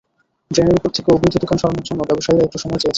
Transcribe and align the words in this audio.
ড্রেনের 0.51 0.77
ওপর 0.77 0.91
থেকে 0.95 1.09
অবৈধ 1.11 1.33
দোকান 1.43 1.57
সরানোর 1.61 1.87
জন্য 1.89 2.01
ব্যবসায়ীরা 2.09 2.45
একটু 2.45 2.57
সময় 2.57 2.71
চেয়েছেন। 2.73 2.89